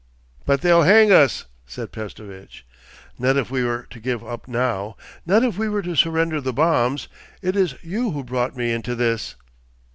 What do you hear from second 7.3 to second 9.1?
It is you who brought me into